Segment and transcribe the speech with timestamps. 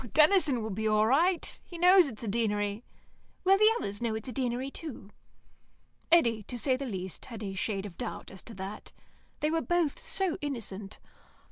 [0.03, 1.61] "Oh, Denison will be all right.
[1.63, 2.83] He knows it's a Deanery."
[3.43, 5.11] "Will the others know it's a Deanery, too?"
[6.11, 8.93] Eddy, to say the truth, had a shade of doubt as to that.
[9.41, 10.97] They were both so innocent.